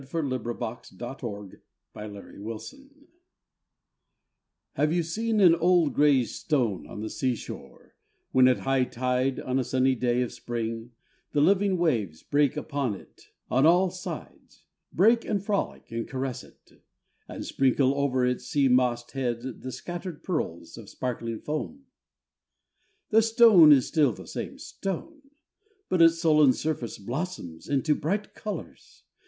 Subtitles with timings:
[0.03, 1.59] 304 POEMS IN PROSE n
[1.93, 3.07] [1879 1882] THE STONE
[4.73, 7.93] Have you seen an old grey stone on the sea shore,
[8.31, 10.91] when at high tide, on a sunny day of spring,
[11.33, 16.81] the living waves break upon it on all sides— break and frolic and caress it—
[17.29, 21.85] and sprinkle over its sea mossed head the scattered pearls of sparkling foam?
[23.11, 25.21] The stone is still the same stone;
[25.89, 29.03] but its sullen surface blossoms out into bright colours.